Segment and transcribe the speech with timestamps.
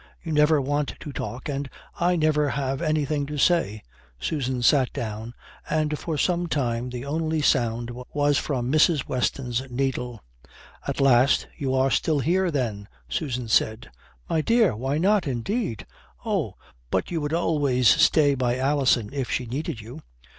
[0.23, 1.69] You never want to talk, and
[1.99, 3.83] I never have anything to say."
[4.19, 5.35] Susan sat down,
[5.69, 9.07] and for some time the only sound was from Mrs.
[9.07, 10.23] Weston's needle.
[10.87, 13.91] At last, "You are still here, then," Susan said.
[14.27, 14.75] "My dear!
[14.75, 15.85] Why not, indeed?"
[16.25, 16.55] "Oh.
[16.89, 20.01] But you would always stay by Alison if she needed you."